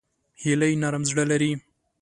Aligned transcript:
هیلۍ 0.41 0.73
نرم 0.81 1.03
زړه 1.09 1.23
لري 1.31 1.51